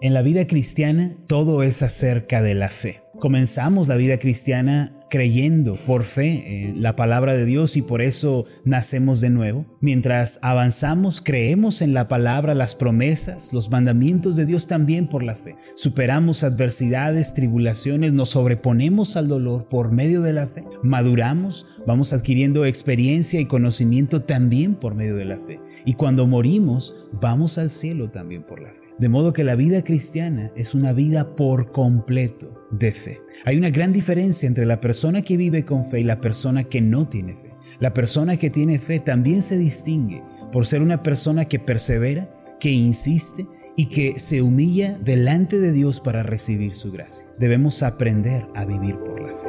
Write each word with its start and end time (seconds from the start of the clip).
En 0.00 0.14
la 0.14 0.22
vida 0.22 0.46
cristiana 0.46 1.16
todo 1.26 1.64
es 1.64 1.82
acerca 1.82 2.40
de 2.40 2.54
la 2.54 2.68
fe. 2.68 3.02
Comenzamos 3.18 3.88
la 3.88 3.96
vida 3.96 4.20
cristiana 4.20 4.94
creyendo 5.10 5.74
por 5.74 6.04
fe 6.04 6.68
en 6.68 6.82
la 6.82 6.94
palabra 6.94 7.34
de 7.34 7.44
Dios 7.44 7.76
y 7.76 7.82
por 7.82 8.00
eso 8.00 8.44
nacemos 8.64 9.20
de 9.20 9.30
nuevo. 9.30 9.66
Mientras 9.80 10.38
avanzamos, 10.40 11.20
creemos 11.20 11.82
en 11.82 11.94
la 11.94 12.06
palabra, 12.06 12.54
las 12.54 12.76
promesas, 12.76 13.52
los 13.52 13.70
mandamientos 13.72 14.36
de 14.36 14.46
Dios 14.46 14.68
también 14.68 15.08
por 15.08 15.24
la 15.24 15.34
fe. 15.34 15.56
Superamos 15.74 16.44
adversidades, 16.44 17.34
tribulaciones, 17.34 18.12
nos 18.12 18.28
sobreponemos 18.30 19.16
al 19.16 19.26
dolor 19.26 19.66
por 19.68 19.90
medio 19.90 20.22
de 20.22 20.32
la 20.32 20.46
fe. 20.46 20.62
Maduramos, 20.84 21.66
vamos 21.88 22.12
adquiriendo 22.12 22.66
experiencia 22.66 23.40
y 23.40 23.46
conocimiento 23.46 24.22
también 24.22 24.76
por 24.76 24.94
medio 24.94 25.16
de 25.16 25.24
la 25.24 25.38
fe. 25.38 25.58
Y 25.84 25.94
cuando 25.94 26.28
morimos, 26.28 26.94
vamos 27.20 27.58
al 27.58 27.68
cielo 27.68 28.12
también 28.12 28.44
por 28.44 28.60
la 28.60 28.68
fe. 28.68 28.87
De 28.98 29.08
modo 29.08 29.32
que 29.32 29.44
la 29.44 29.54
vida 29.54 29.84
cristiana 29.84 30.50
es 30.56 30.74
una 30.74 30.92
vida 30.92 31.36
por 31.36 31.70
completo 31.70 32.66
de 32.70 32.92
fe. 32.92 33.20
Hay 33.44 33.56
una 33.56 33.70
gran 33.70 33.92
diferencia 33.92 34.48
entre 34.48 34.66
la 34.66 34.80
persona 34.80 35.22
que 35.22 35.36
vive 35.36 35.64
con 35.64 35.86
fe 35.86 36.00
y 36.00 36.04
la 36.04 36.20
persona 36.20 36.64
que 36.64 36.80
no 36.80 37.08
tiene 37.08 37.34
fe. 37.34 37.54
La 37.78 37.94
persona 37.94 38.36
que 38.36 38.50
tiene 38.50 38.80
fe 38.80 38.98
también 38.98 39.42
se 39.42 39.56
distingue 39.56 40.22
por 40.52 40.66
ser 40.66 40.82
una 40.82 41.02
persona 41.02 41.44
que 41.44 41.60
persevera, 41.60 42.28
que 42.58 42.72
insiste 42.72 43.46
y 43.76 43.86
que 43.86 44.18
se 44.18 44.42
humilla 44.42 44.98
delante 44.98 45.60
de 45.60 45.72
Dios 45.72 46.00
para 46.00 46.24
recibir 46.24 46.74
su 46.74 46.90
gracia. 46.90 47.28
Debemos 47.38 47.84
aprender 47.84 48.46
a 48.56 48.64
vivir 48.64 48.96
por 48.96 49.20
la 49.20 49.28
fe. 49.28 49.47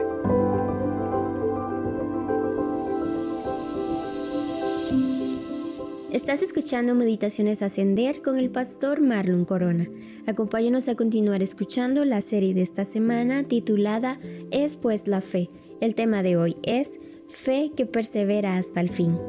Estás 6.12 6.42
escuchando 6.42 6.96
Meditaciones 6.96 7.62
Ascender 7.62 8.24
con 8.24 8.40
el 8.40 8.50
pastor 8.50 9.00
Marlon 9.00 9.46
Corona. 9.46 9.88
Acompáñanos 10.26 10.88
a 10.88 10.96
continuar 10.96 11.44
escuchando 11.44 12.04
la 12.04 12.22
serie 12.22 12.56
de 12.56 12.64
esta 12.64 12.84
semana 12.84 13.44
titulada 13.44 14.20
Es 14.50 14.76
pues 14.76 15.08
la 15.08 15.22
fe. 15.22 15.52
El 15.82 15.94
tema 15.94 16.24
de 16.24 16.36
hoy 16.36 16.58
es 16.64 17.00
Fe 17.28 17.74
que 17.78 17.86
persevera 17.86 18.58
hasta 18.58 18.82
el 18.82 18.90
fin. 18.90 19.20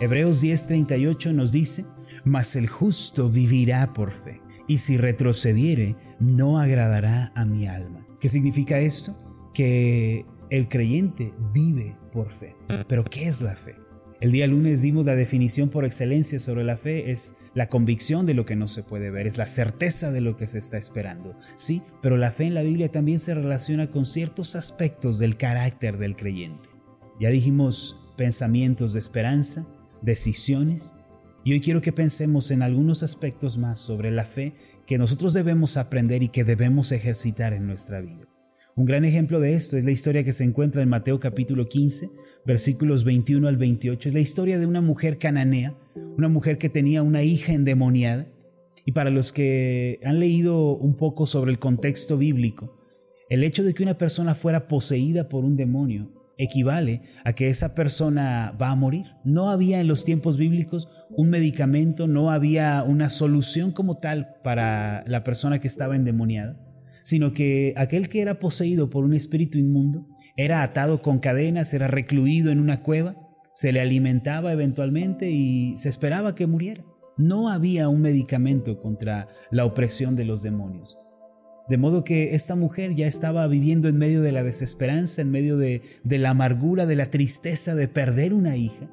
Hebreos 0.00 0.42
10:38 0.42 1.32
nos 1.32 1.52
dice, 1.52 1.84
Mas 2.24 2.56
el 2.56 2.66
justo 2.66 3.30
vivirá 3.30 3.92
por 3.94 4.10
fe, 4.10 4.40
y 4.66 4.78
si 4.78 4.96
retrocediere, 4.96 5.94
no 6.18 6.58
agradará 6.58 7.30
a 7.36 7.44
mi 7.44 7.68
alma. 7.68 8.04
¿Qué 8.18 8.28
significa 8.28 8.80
esto? 8.80 9.16
Que 9.54 10.26
el 10.50 10.68
creyente 10.68 11.32
vive 11.52 11.96
por 12.12 12.30
fe. 12.30 12.54
Pero 12.88 13.04
¿qué 13.04 13.28
es 13.28 13.40
la 13.40 13.56
fe? 13.56 13.74
El 14.18 14.32
día 14.32 14.46
lunes 14.46 14.80
dimos 14.80 15.04
la 15.04 15.14
definición 15.14 15.68
por 15.68 15.84
excelencia 15.84 16.38
sobre 16.38 16.64
la 16.64 16.78
fe, 16.78 17.10
es 17.10 17.36
la 17.54 17.68
convicción 17.68 18.24
de 18.24 18.32
lo 18.32 18.46
que 18.46 18.56
no 18.56 18.66
se 18.66 18.82
puede 18.82 19.10
ver, 19.10 19.26
es 19.26 19.36
la 19.36 19.44
certeza 19.44 20.10
de 20.10 20.22
lo 20.22 20.36
que 20.36 20.46
se 20.46 20.58
está 20.58 20.78
esperando. 20.78 21.38
Sí, 21.56 21.82
pero 22.00 22.16
la 22.16 22.30
fe 22.30 22.44
en 22.44 22.54
la 22.54 22.62
Biblia 22.62 22.90
también 22.90 23.18
se 23.18 23.34
relaciona 23.34 23.90
con 23.90 24.06
ciertos 24.06 24.56
aspectos 24.56 25.18
del 25.18 25.36
carácter 25.36 25.98
del 25.98 26.16
creyente. 26.16 26.66
Ya 27.20 27.28
dijimos 27.28 28.00
pensamientos 28.16 28.94
de 28.94 29.00
esperanza, 29.00 29.66
decisiones, 30.00 30.94
y 31.44 31.52
hoy 31.52 31.60
quiero 31.60 31.82
que 31.82 31.92
pensemos 31.92 32.50
en 32.50 32.62
algunos 32.62 33.02
aspectos 33.02 33.58
más 33.58 33.78
sobre 33.78 34.10
la 34.10 34.24
fe 34.24 34.54
que 34.86 34.96
nosotros 34.96 35.34
debemos 35.34 35.76
aprender 35.76 36.22
y 36.22 36.30
que 36.30 36.42
debemos 36.42 36.90
ejercitar 36.90 37.52
en 37.52 37.66
nuestra 37.66 38.00
vida. 38.00 38.22
Un 38.78 38.84
gran 38.84 39.06
ejemplo 39.06 39.40
de 39.40 39.54
esto 39.54 39.78
es 39.78 39.84
la 39.84 39.90
historia 39.90 40.22
que 40.22 40.32
se 40.32 40.44
encuentra 40.44 40.82
en 40.82 40.90
Mateo 40.90 41.18
capítulo 41.18 41.66
15, 41.66 42.10
versículos 42.44 43.04
21 43.04 43.48
al 43.48 43.56
28. 43.56 44.10
Es 44.10 44.14
la 44.14 44.20
historia 44.20 44.58
de 44.58 44.66
una 44.66 44.82
mujer 44.82 45.16
cananea, 45.16 45.74
una 46.18 46.28
mujer 46.28 46.58
que 46.58 46.68
tenía 46.68 47.02
una 47.02 47.22
hija 47.22 47.54
endemoniada. 47.54 48.26
Y 48.84 48.92
para 48.92 49.08
los 49.08 49.32
que 49.32 49.98
han 50.04 50.20
leído 50.20 50.76
un 50.76 50.94
poco 50.94 51.24
sobre 51.24 51.52
el 51.52 51.58
contexto 51.58 52.18
bíblico, 52.18 52.78
el 53.30 53.44
hecho 53.44 53.64
de 53.64 53.72
que 53.72 53.82
una 53.82 53.96
persona 53.96 54.34
fuera 54.34 54.68
poseída 54.68 55.30
por 55.30 55.46
un 55.46 55.56
demonio 55.56 56.12
equivale 56.36 57.00
a 57.24 57.32
que 57.32 57.48
esa 57.48 57.74
persona 57.74 58.54
va 58.60 58.68
a 58.68 58.76
morir. 58.76 59.06
No 59.24 59.48
había 59.48 59.80
en 59.80 59.88
los 59.88 60.04
tiempos 60.04 60.36
bíblicos 60.36 60.90
un 61.08 61.30
medicamento, 61.30 62.08
no 62.08 62.30
había 62.30 62.82
una 62.82 63.08
solución 63.08 63.72
como 63.72 64.00
tal 64.00 64.36
para 64.44 65.02
la 65.06 65.24
persona 65.24 65.60
que 65.60 65.66
estaba 65.66 65.96
endemoniada 65.96 66.65
sino 67.06 67.32
que 67.32 67.72
aquel 67.76 68.08
que 68.08 68.20
era 68.20 68.40
poseído 68.40 68.90
por 68.90 69.04
un 69.04 69.14
espíritu 69.14 69.58
inmundo 69.58 70.08
era 70.36 70.64
atado 70.64 71.02
con 71.02 71.20
cadenas, 71.20 71.72
era 71.72 71.86
recluido 71.86 72.50
en 72.50 72.58
una 72.58 72.82
cueva, 72.82 73.14
se 73.52 73.70
le 73.70 73.80
alimentaba 73.80 74.52
eventualmente 74.52 75.30
y 75.30 75.76
se 75.76 75.88
esperaba 75.88 76.34
que 76.34 76.48
muriera. 76.48 76.84
No 77.16 77.48
había 77.48 77.88
un 77.88 78.02
medicamento 78.02 78.80
contra 78.80 79.28
la 79.52 79.64
opresión 79.64 80.16
de 80.16 80.24
los 80.24 80.42
demonios. 80.42 80.98
De 81.68 81.76
modo 81.76 82.02
que 82.02 82.34
esta 82.34 82.56
mujer 82.56 82.96
ya 82.96 83.06
estaba 83.06 83.46
viviendo 83.46 83.86
en 83.86 83.98
medio 83.98 84.20
de 84.20 84.32
la 84.32 84.42
desesperanza, 84.42 85.22
en 85.22 85.30
medio 85.30 85.58
de, 85.58 85.82
de, 86.02 86.18
la 86.18 86.30
amargura, 86.30 86.86
de 86.86 86.96
la 86.96 87.06
tristeza 87.06 87.76
de 87.76 87.86
perder 87.86 88.34
una 88.34 88.56
hija. 88.56 88.90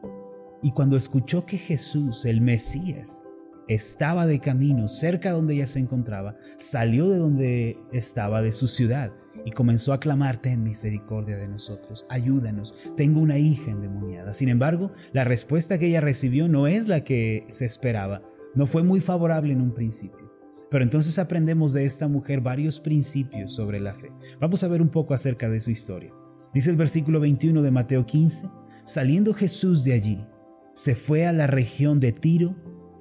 Y 0.61 0.71
cuando 0.73 0.97
escuchó 0.97 1.47
que 1.47 1.57
Jesús, 1.57 2.25
el 2.25 2.41
Mesías, 2.41 3.25
estaba 3.67 4.27
de 4.27 4.39
camino 4.39 4.87
cerca 4.87 5.31
donde 5.31 5.55
ella 5.55 5.67
se 5.67 5.79
encontraba, 5.79 6.35
salió 6.57 7.09
de 7.09 7.17
donde 7.17 7.77
estaba, 7.91 8.41
de 8.41 8.51
su 8.51 8.67
ciudad, 8.67 9.13
y 9.45 9.51
comenzó 9.51 9.93
a 9.93 9.99
clamarte 9.99 10.49
en 10.49 10.63
misericordia 10.63 11.37
de 11.37 11.47
nosotros, 11.47 12.05
ayúdanos, 12.09 12.73
tengo 12.95 13.19
una 13.19 13.37
hija 13.37 13.71
endemoniada. 13.71 14.33
Sin 14.33 14.49
embargo, 14.49 14.91
la 15.11 15.23
respuesta 15.23 15.77
que 15.77 15.87
ella 15.87 16.01
recibió 16.01 16.47
no 16.47 16.67
es 16.67 16.87
la 16.87 17.03
que 17.03 17.45
se 17.49 17.65
esperaba, 17.65 18.21
no 18.55 18.65
fue 18.65 18.83
muy 18.83 19.01
favorable 19.01 19.53
en 19.53 19.61
un 19.61 19.73
principio. 19.73 20.31
Pero 20.69 20.83
entonces 20.83 21.19
aprendemos 21.19 21.73
de 21.73 21.85
esta 21.85 22.07
mujer 22.07 22.41
varios 22.41 22.79
principios 22.79 23.51
sobre 23.51 23.79
la 23.79 23.93
fe. 23.93 24.11
Vamos 24.39 24.63
a 24.63 24.67
ver 24.67 24.81
un 24.81 24.89
poco 24.89 25.13
acerca 25.13 25.49
de 25.49 25.59
su 25.59 25.69
historia. 25.69 26.11
Dice 26.53 26.69
el 26.69 26.77
versículo 26.77 27.19
21 27.19 27.61
de 27.61 27.71
Mateo 27.71 28.05
15, 28.05 28.47
saliendo 28.83 29.33
Jesús 29.33 29.83
de 29.83 29.93
allí, 29.93 30.25
se 30.71 30.95
fue 30.95 31.27
a 31.27 31.33
la 31.33 31.45
región 31.45 31.99
de 31.99 32.11
Tiro 32.11 32.55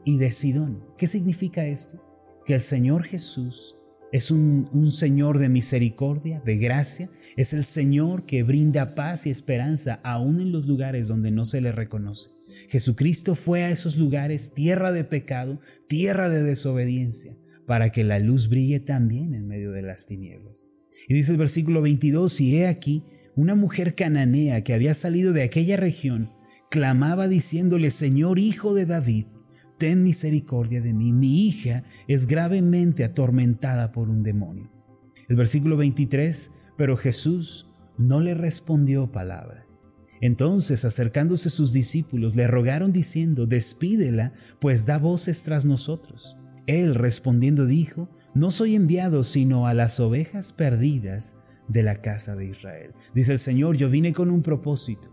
y 0.05 0.19
de 0.19 0.33
Sidón. 0.33 0.85
¿Qué 0.99 1.07
significa 1.07 1.67
esto? 1.67 2.03
Que 2.45 2.55
el 2.55 2.61
Señor 2.61 3.05
Jesús 3.05 3.77
es 4.13 4.31
un, 4.31 4.93
Señor 4.93 5.39
de 5.39 5.49
misericordia, 5.49 6.43
de 6.45 6.59
gracia, 6.59 7.09
es 7.37 7.55
el 7.55 7.65
Señor 7.65 8.27
que 8.27 8.43
brinda 8.43 8.95
paz 8.95 9.27
y 9.27 9.31
esperanza 9.31 10.01
aún 10.05 10.41
en 10.41 10.53
los 10.53 10.67
lugares 10.67 11.09
donde 11.09 11.31
no 11.31 11.47
se 11.47 11.63
le 11.63 11.73
reconoce. 11.73 12.31
Jesucristo 12.69 13.35
fue 13.35 13.65
a 13.65 13.71
esos 13.71 13.97
lugares 13.97 14.53
tierra 14.53 14.93
de 14.93 15.05
pecado, 15.05 15.61
tierra 15.89 16.29
de 16.29 16.43
desobediencia, 16.43 17.33
para 17.67 17.91
que 17.91 18.05
la 18.05 18.19
luz 18.19 18.51
brille 18.51 18.81
también 18.81 19.35
en 19.35 19.49
medio 19.49 19.73
de 19.73 19.81
las 19.81 20.05
tinieblas. 20.05 20.67
Y 21.09 21.15
dice 21.15 21.33
el 21.33 21.39
versículo 21.39 21.81
22, 21.81 22.39
y 22.43 22.57
he 22.59 22.67
aquí, 22.67 23.05
una 23.35 23.55
mujer 23.55 23.95
cananea 23.95 24.63
que 24.63 24.75
había 24.75 24.93
salido 24.93 25.33
de 25.33 25.43
aquella 25.43 25.79
región, 25.79 26.31
clamaba 26.71 27.29
diciéndole, 27.29 27.89
Señor 27.89 28.39
Hijo 28.39 28.75
de 28.75 28.85
David, 28.85 29.27
ten 29.83 30.05
misericordia 30.05 30.81
de 30.81 30.93
mí, 30.93 31.13
mi 31.13 31.45
hija 31.45 31.83
es 32.07 32.29
gravemente 32.29 33.03
atormentada 33.03 33.91
por 33.91 34.09
un 34.09 34.23
demonio. 34.23 34.71
El 35.29 35.35
versículo 35.35 35.77
23, 35.77 36.53
pero 36.77 36.97
Jesús 36.97 37.69
no 37.99 38.21
le 38.21 38.35
respondió 38.35 39.11
palabra. 39.11 39.67
Entonces, 40.21 40.85
acercándose 40.85 41.51
sus 41.51 41.73
discípulos, 41.73 42.37
le 42.37 42.47
rogaron 42.47 42.93
diciendo, 42.93 43.47
despídela, 43.47 44.35
pues 44.61 44.87
da 44.87 44.99
voces 44.99 45.43
tras 45.43 45.65
nosotros. 45.65 46.37
Él 46.69 46.95
respondiendo 46.95 47.67
dijo, 47.67 48.09
no 48.37 48.53
soy 48.53 48.77
enviado 48.77 49.25
sino 49.25 49.67
a 49.67 49.75
las 49.75 49.99
ovejas 49.99 50.53
perdidas 50.53 51.35
de 51.67 51.83
la 51.83 52.03
casa 52.03 52.37
de 52.37 52.47
Israel. 52.47 52.93
Dice 53.17 53.33
el 53.33 53.41
Señor, 53.41 53.77
yo 53.77 53.91
vine 53.91 54.13
con 54.13 54.31
un 54.31 54.43
propósito. 54.43 55.09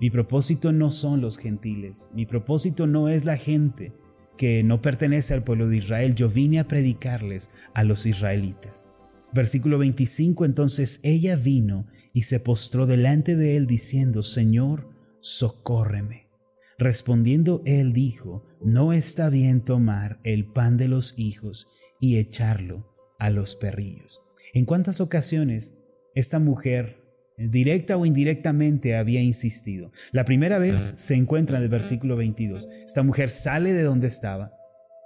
Mi 0.00 0.10
propósito 0.10 0.70
no 0.70 0.92
son 0.92 1.20
los 1.20 1.38
gentiles, 1.38 2.08
mi 2.14 2.24
propósito 2.24 2.86
no 2.86 3.08
es 3.08 3.24
la 3.24 3.36
gente, 3.36 3.92
que 4.36 4.62
no 4.62 4.80
pertenece 4.80 5.34
al 5.34 5.44
pueblo 5.44 5.68
de 5.68 5.78
Israel, 5.78 6.14
yo 6.14 6.28
vine 6.28 6.58
a 6.60 6.68
predicarles 6.68 7.50
a 7.74 7.84
los 7.84 8.06
israelitas. 8.06 8.88
Versículo 9.32 9.78
25, 9.78 10.44
entonces 10.44 11.00
ella 11.02 11.36
vino 11.36 11.86
y 12.12 12.22
se 12.22 12.40
postró 12.40 12.86
delante 12.86 13.36
de 13.36 13.56
él 13.56 13.66
diciendo, 13.66 14.22
Señor, 14.22 14.90
socórreme. 15.20 16.28
Respondiendo 16.78 17.62
él 17.64 17.92
dijo, 17.92 18.44
no 18.60 18.92
está 18.92 19.30
bien 19.30 19.60
tomar 19.60 20.20
el 20.24 20.46
pan 20.46 20.76
de 20.76 20.88
los 20.88 21.14
hijos 21.16 21.68
y 22.00 22.18
echarlo 22.18 22.94
a 23.18 23.30
los 23.30 23.54
perrillos. 23.54 24.20
¿En 24.52 24.64
cuántas 24.64 25.00
ocasiones 25.00 25.82
esta 26.14 26.38
mujer 26.38 27.01
directa 27.38 27.96
o 27.96 28.06
indirectamente 28.06 28.96
había 28.96 29.22
insistido. 29.22 29.90
La 30.12 30.24
primera 30.24 30.58
vez 30.58 30.94
se 30.96 31.14
encuentra 31.14 31.58
en 31.58 31.64
el 31.64 31.68
versículo 31.68 32.16
22. 32.16 32.68
Esta 32.84 33.02
mujer 33.02 33.30
sale 33.30 33.72
de 33.72 33.82
donde 33.82 34.06
estaba, 34.06 34.52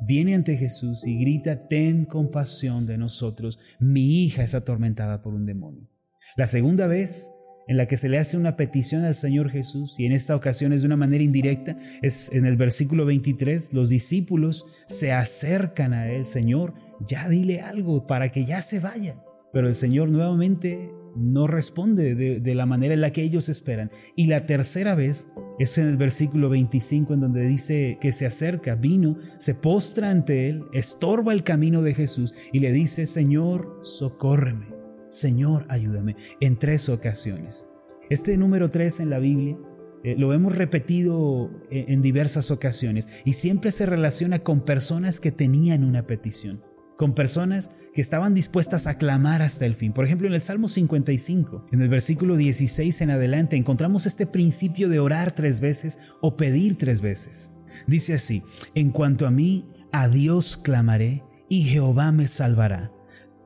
viene 0.00 0.34
ante 0.34 0.56
Jesús 0.56 1.06
y 1.06 1.18
grita, 1.18 1.68
ten 1.68 2.04
compasión 2.04 2.86
de 2.86 2.98
nosotros, 2.98 3.58
mi 3.78 4.24
hija 4.24 4.42
es 4.42 4.54
atormentada 4.54 5.22
por 5.22 5.34
un 5.34 5.46
demonio. 5.46 5.88
La 6.36 6.46
segunda 6.46 6.86
vez 6.86 7.30
en 7.68 7.76
la 7.76 7.88
que 7.88 7.96
se 7.96 8.08
le 8.08 8.18
hace 8.18 8.36
una 8.36 8.56
petición 8.56 9.04
al 9.04 9.14
Señor 9.14 9.50
Jesús 9.50 9.98
y 9.98 10.06
en 10.06 10.12
esta 10.12 10.36
ocasión 10.36 10.72
es 10.72 10.82
de 10.82 10.86
una 10.86 10.96
manera 10.96 11.24
indirecta, 11.24 11.76
es 12.02 12.32
en 12.32 12.46
el 12.46 12.56
versículo 12.56 13.04
23, 13.06 13.72
los 13.72 13.88
discípulos 13.88 14.66
se 14.86 15.12
acercan 15.12 15.92
a 15.92 16.10
él, 16.10 16.26
Señor, 16.26 16.74
ya 17.00 17.28
dile 17.28 17.60
algo 17.60 18.06
para 18.06 18.30
que 18.30 18.44
ya 18.44 18.62
se 18.62 18.80
vaya. 18.80 19.16
Pero 19.52 19.68
el 19.68 19.74
Señor 19.74 20.10
nuevamente 20.10 20.90
no 21.16 21.46
responde 21.46 22.14
de, 22.14 22.54
la 22.54 22.66
manera 22.66 22.94
en 22.94 23.00
la 23.00 23.12
que 23.12 23.22
ellos 23.22 23.48
esperan. 23.48 23.90
Y 24.14 24.26
la 24.26 24.46
tercera 24.46 24.94
vez 24.94 25.28
es 25.58 25.78
en 25.78 25.86
el 25.86 25.96
versículo 25.96 26.48
25 26.48 27.14
en 27.14 27.20
donde 27.20 27.46
dice 27.46 27.98
que 28.00 28.12
se 28.12 28.26
acerca, 28.26 28.74
vino, 28.74 29.18
se 29.38 29.54
postra 29.54 30.10
ante 30.10 30.48
él, 30.48 30.64
estorba 30.72 31.32
el 31.32 31.42
camino 31.42 31.82
de 31.82 31.94
Jesús 31.94 32.34
y 32.52 32.60
le 32.60 32.72
dice, 32.72 33.06
Señor, 33.06 33.80
socórreme, 33.82 34.66
Señor, 35.08 35.66
ayúdame, 35.68 36.16
en 36.40 36.56
tres 36.56 36.88
ocasiones. 36.88 37.68
Este 38.10 38.36
número 38.36 38.70
tres 38.70 39.00
en 39.00 39.10
la 39.10 39.18
Biblia 39.18 39.58
eh, 40.04 40.14
lo 40.16 40.32
hemos 40.32 40.54
repetido 40.54 41.50
en 41.70 42.02
diversas 42.02 42.50
ocasiones 42.50 43.08
y 43.24 43.32
siempre 43.32 43.72
se 43.72 43.86
relaciona 43.86 44.40
con 44.40 44.64
personas 44.64 45.18
que 45.18 45.32
tenían 45.32 45.82
una 45.82 46.06
petición 46.06 46.62
con 46.96 47.14
personas 47.14 47.70
que 47.94 48.00
estaban 48.00 48.34
dispuestas 48.34 48.86
a 48.86 48.96
clamar 48.96 49.42
hasta 49.42 49.66
el 49.66 49.74
fin. 49.74 49.92
Por 49.92 50.04
ejemplo, 50.04 50.26
en 50.26 50.34
el 50.34 50.40
Salmo 50.40 50.68
55, 50.68 51.66
en 51.72 51.82
el 51.82 51.88
versículo 51.88 52.36
16 52.36 53.00
en 53.02 53.10
adelante, 53.10 53.56
encontramos 53.56 54.06
este 54.06 54.26
principio 54.26 54.88
de 54.88 54.98
orar 54.98 55.34
tres 55.34 55.60
veces 55.60 55.98
o 56.20 56.36
pedir 56.36 56.76
tres 56.78 57.00
veces. 57.00 57.52
Dice 57.86 58.14
así, 58.14 58.42
en 58.74 58.90
cuanto 58.90 59.26
a 59.26 59.30
mí, 59.30 59.66
a 59.92 60.08
Dios 60.08 60.56
clamaré 60.56 61.22
y 61.48 61.64
Jehová 61.64 62.12
me 62.12 62.28
salvará. 62.28 62.92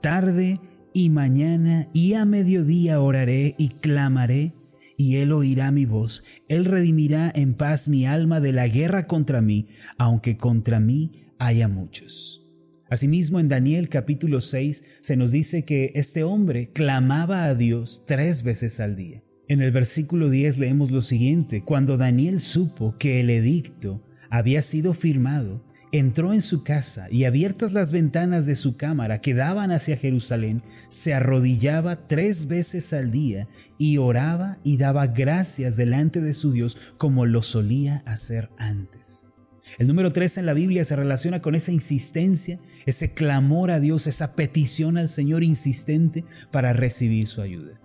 Tarde 0.01 0.61
y 0.93 1.11
mañana 1.11 1.89
y 1.93 2.15
a 2.15 2.25
mediodía 2.25 3.01
oraré 3.01 3.55
y 3.59 3.69
clamaré 3.69 4.55
y 4.97 5.17
él 5.17 5.33
oirá 5.33 5.71
mi 5.71 5.87
voz. 5.87 6.25
Él 6.49 6.65
redimirá 6.65 7.33
en 7.35 7.55
paz 7.55 7.89
mi 7.89 8.07
alma 8.07 8.41
de 8.41 8.53
la 8.53 8.69
guerra 8.69 9.07
contra 9.07 9.41
mí, 9.41 9.69
aunque 9.99 10.37
contra 10.37 10.79
mí 10.79 11.33
haya 11.39 11.69
muchos. 11.69 12.50
Asimismo, 12.91 13.39
en 13.39 13.49
Daniel 13.49 13.89
capítulo 13.89 14.41
6 14.41 14.83
se 15.01 15.17
nos 15.17 15.31
dice 15.31 15.65
que 15.65 15.93
este 15.95 16.25
hombre 16.25 16.71
clamaba 16.73 17.45
a 17.45 17.55
Dios 17.55 18.03
tres 18.05 18.43
veces 18.43 18.81
al 18.81 18.97
día. 18.97 19.23
En 19.47 19.63
el 19.63 19.71
versículo 19.71 20.29
10 20.29 20.59
leemos 20.59 20.91
lo 20.91 21.01
siguiente, 21.01 21.63
cuando 21.63 21.97
Daniel 21.97 22.41
supo 22.41 22.97
que 22.99 23.21
el 23.21 23.31
edicto 23.31 24.03
había 24.29 24.61
sido 24.61 24.93
firmado, 24.93 25.65
entró 25.93 26.33
en 26.33 26.43
su 26.43 26.65
casa 26.65 27.07
y 27.13 27.25
abiertas 27.25 27.73
las 27.73 27.93
ventanas 27.93 28.47
de 28.47 28.57
su 28.57 28.77
cámara 28.77 29.21
que 29.21 29.35
daban 29.35 29.71
hacia 29.71 29.97
Jerusalén, 29.97 30.63
se 30.89 31.15
arrodillaba 31.15 32.09
tres 32.09 32.49
veces 32.49 32.93
al 32.93 33.13
día 33.13 33.47
y 33.79 33.99
oraba 33.99 34.59
y 34.65 34.79
daba 34.79 35.07
gracias 35.07 35.77
delante 35.77 36.21
de 36.21 36.35
su 36.35 36.51
Dios 36.51 36.77
como 36.99 37.25
lo 37.25 37.43
solía 37.43 38.03
hacer 38.05 38.51
antes. 38.59 39.30
El 39.79 39.87
número 39.87 40.11
tres 40.11 40.37
en 40.39 40.47
la 40.47 40.55
Biblia 40.55 40.85
se 40.85 40.97
relaciona 40.97 41.41
con 41.41 41.55
esa 41.55 41.73
insistencia, 41.73 42.59
ese 42.87 43.15
clamor 43.15 43.71
a 43.71 43.81
Dios, 43.81 44.07
esa 44.07 44.35
petición 44.35 44.99
al 44.99 45.09
Señor 45.09 45.43
insistente 45.43 46.25
para 46.51 46.73
recibir 46.73 47.27
su 47.27 47.41
ayuda. 47.41 47.81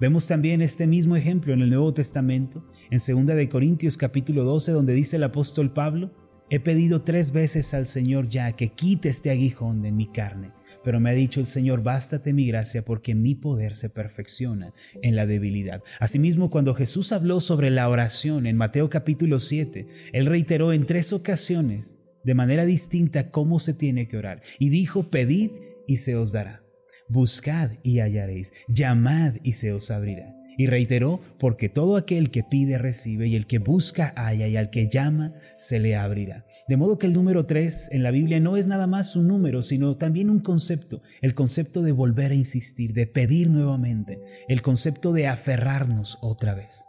Vemos 0.00 0.26
también 0.26 0.60
este 0.60 0.86
mismo 0.86 1.16
ejemplo 1.16 1.54
en 1.54 1.62
el 1.62 1.70
Nuevo 1.70 1.94
Testamento, 1.94 2.64
en 2.90 2.98
2 2.98 3.26
de 3.36 3.48
Corintios 3.48 3.96
capítulo 3.96 4.44
12, 4.44 4.72
donde 4.72 4.92
dice 4.92 5.16
el 5.16 5.24
apóstol 5.24 5.72
Pablo, 5.72 6.12
he 6.50 6.60
pedido 6.60 7.02
tres 7.02 7.32
veces 7.32 7.72
al 7.74 7.86
Señor 7.86 8.28
ya 8.28 8.52
que 8.52 8.68
quite 8.68 9.08
este 9.08 9.30
aguijón 9.30 9.82
de 9.82 9.92
mi 9.92 10.06
carne 10.06 10.52
pero 10.86 11.00
me 11.00 11.10
ha 11.10 11.14
dicho 11.14 11.40
el 11.40 11.46
Señor, 11.46 11.82
bástate 11.82 12.32
mi 12.32 12.46
gracia 12.46 12.82
porque 12.82 13.16
mi 13.16 13.34
poder 13.34 13.74
se 13.74 13.90
perfecciona 13.90 14.72
en 15.02 15.16
la 15.16 15.26
debilidad. 15.26 15.82
Asimismo, 15.98 16.48
cuando 16.48 16.74
Jesús 16.74 17.10
habló 17.10 17.40
sobre 17.40 17.70
la 17.70 17.88
oración 17.88 18.46
en 18.46 18.56
Mateo 18.56 18.88
capítulo 18.88 19.40
7, 19.40 19.88
él 20.12 20.26
reiteró 20.26 20.72
en 20.72 20.86
tres 20.86 21.12
ocasiones 21.12 21.98
de 22.22 22.34
manera 22.34 22.64
distinta 22.64 23.32
cómo 23.32 23.58
se 23.58 23.74
tiene 23.74 24.06
que 24.06 24.16
orar 24.16 24.42
y 24.60 24.68
dijo, 24.68 25.10
pedid 25.10 25.50
y 25.88 25.96
se 25.96 26.14
os 26.14 26.30
dará. 26.30 26.62
Buscad 27.08 27.72
y 27.82 27.98
hallaréis, 27.98 28.52
llamad 28.68 29.34
y 29.42 29.54
se 29.54 29.72
os 29.72 29.90
abrirá. 29.90 30.36
Y 30.56 30.66
reiteró, 30.66 31.20
porque 31.38 31.68
todo 31.68 31.96
aquel 31.96 32.30
que 32.30 32.42
pide 32.42 32.78
recibe 32.78 33.28
y 33.28 33.36
el 33.36 33.46
que 33.46 33.58
busca 33.58 34.12
halla 34.16 34.48
y 34.48 34.56
al 34.56 34.70
que 34.70 34.88
llama 34.88 35.34
se 35.56 35.78
le 35.78 35.96
abrirá. 35.96 36.46
De 36.68 36.76
modo 36.76 36.98
que 36.98 37.06
el 37.06 37.12
número 37.12 37.46
tres 37.46 37.88
en 37.92 38.02
la 38.02 38.10
Biblia 38.10 38.40
no 38.40 38.56
es 38.56 38.66
nada 38.66 38.86
más 38.86 39.16
un 39.16 39.28
número, 39.28 39.62
sino 39.62 39.96
también 39.96 40.30
un 40.30 40.40
concepto, 40.40 41.02
el 41.20 41.34
concepto 41.34 41.82
de 41.82 41.92
volver 41.92 42.32
a 42.32 42.34
insistir, 42.36 42.92
de 42.92 43.06
pedir 43.06 43.50
nuevamente, 43.50 44.20
el 44.48 44.62
concepto 44.62 45.12
de 45.12 45.26
aferrarnos 45.26 46.18
otra 46.22 46.54
vez. 46.54 46.86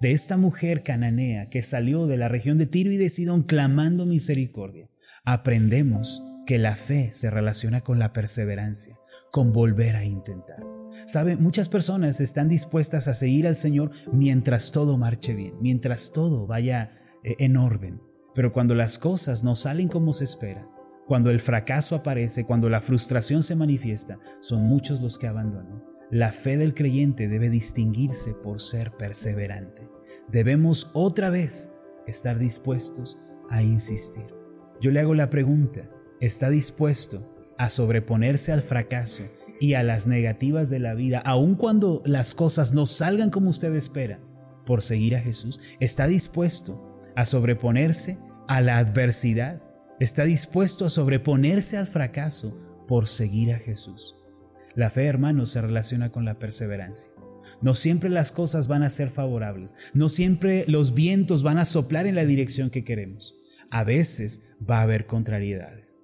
De 0.00 0.12
esta 0.12 0.38
mujer 0.38 0.82
cananea 0.82 1.50
que 1.50 1.62
salió 1.62 2.06
de 2.06 2.16
la 2.16 2.28
región 2.28 2.56
de 2.56 2.66
Tiro 2.66 2.90
y 2.90 2.96
de 2.96 3.10
Sidón 3.10 3.42
clamando 3.42 4.06
misericordia, 4.06 4.88
aprendemos 5.24 6.22
que 6.46 6.58
la 6.58 6.74
fe 6.74 7.10
se 7.12 7.30
relaciona 7.30 7.82
con 7.82 7.98
la 7.98 8.14
perseverancia, 8.14 8.98
con 9.30 9.52
volver 9.52 9.96
a 9.96 10.04
intentar. 10.06 10.79
Sabe, 11.06 11.36
muchas 11.36 11.68
personas 11.68 12.20
están 12.20 12.48
dispuestas 12.48 13.08
a 13.08 13.14
seguir 13.14 13.46
al 13.46 13.54
Señor 13.54 13.90
mientras 14.12 14.72
todo 14.72 14.96
marche 14.96 15.34
bien, 15.34 15.54
mientras 15.60 16.12
todo 16.12 16.46
vaya 16.46 16.92
eh, 17.22 17.36
en 17.38 17.56
orden. 17.56 18.00
Pero 18.34 18.52
cuando 18.52 18.74
las 18.74 18.98
cosas 18.98 19.42
no 19.42 19.56
salen 19.56 19.88
como 19.88 20.12
se 20.12 20.24
espera, 20.24 20.68
cuando 21.06 21.30
el 21.30 21.40
fracaso 21.40 21.96
aparece, 21.96 22.44
cuando 22.44 22.68
la 22.68 22.80
frustración 22.80 23.42
se 23.42 23.56
manifiesta, 23.56 24.18
son 24.40 24.62
muchos 24.62 25.00
los 25.00 25.18
que 25.18 25.26
abandonan. 25.26 25.82
La 26.10 26.32
fe 26.32 26.56
del 26.56 26.74
creyente 26.74 27.28
debe 27.28 27.50
distinguirse 27.50 28.34
por 28.34 28.60
ser 28.60 28.92
perseverante. 28.92 29.88
Debemos 30.28 30.90
otra 30.92 31.30
vez 31.30 31.72
estar 32.06 32.38
dispuestos 32.38 33.16
a 33.48 33.62
insistir. 33.62 34.32
Yo 34.80 34.90
le 34.90 35.00
hago 35.00 35.14
la 35.14 35.30
pregunta, 35.30 35.90
¿está 36.20 36.50
dispuesto 36.50 37.36
a 37.58 37.68
sobreponerse 37.68 38.52
al 38.52 38.62
fracaso 38.62 39.24
y 39.60 39.74
a 39.74 39.82
las 39.82 40.06
negativas 40.06 40.70
de 40.70 40.80
la 40.80 40.94
vida, 40.94 41.20
aun 41.20 41.54
cuando 41.54 42.02
las 42.06 42.34
cosas 42.34 42.72
no 42.72 42.86
salgan 42.86 43.30
como 43.30 43.50
usted 43.50 43.74
espera, 43.76 44.18
por 44.64 44.82
seguir 44.82 45.14
a 45.14 45.20
Jesús, 45.20 45.60
está 45.80 46.06
dispuesto 46.06 46.98
a 47.14 47.24
sobreponerse 47.24 48.18
a 48.48 48.60
la 48.62 48.78
adversidad, 48.78 49.62
está 50.00 50.24
dispuesto 50.24 50.86
a 50.86 50.88
sobreponerse 50.88 51.76
al 51.76 51.86
fracaso 51.86 52.56
por 52.88 53.06
seguir 53.06 53.52
a 53.52 53.58
Jesús. 53.58 54.16
La 54.74 54.90
fe, 54.90 55.06
hermano, 55.06 55.46
se 55.46 55.60
relaciona 55.60 56.10
con 56.10 56.24
la 56.24 56.38
perseverancia. 56.38 57.12
No 57.60 57.74
siempre 57.74 58.08
las 58.08 58.32
cosas 58.32 58.68
van 58.68 58.82
a 58.82 58.90
ser 58.90 59.10
favorables, 59.10 59.74
no 59.92 60.08
siempre 60.08 60.64
los 60.68 60.94
vientos 60.94 61.42
van 61.42 61.58
a 61.58 61.64
soplar 61.64 62.06
en 62.06 62.14
la 62.14 62.24
dirección 62.24 62.70
que 62.70 62.84
queremos. 62.84 63.34
A 63.70 63.84
veces 63.84 64.54
va 64.68 64.78
a 64.78 64.82
haber 64.82 65.06
contrariedades. 65.06 65.98